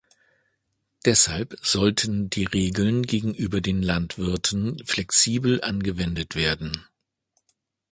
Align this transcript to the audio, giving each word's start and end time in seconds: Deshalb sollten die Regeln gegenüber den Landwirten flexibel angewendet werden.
Deshalb 1.05 1.59
sollten 1.61 2.27
die 2.31 2.45
Regeln 2.45 3.03
gegenüber 3.03 3.61
den 3.61 3.83
Landwirten 3.83 4.83
flexibel 4.83 5.61
angewendet 5.63 6.33
werden. 6.33 6.87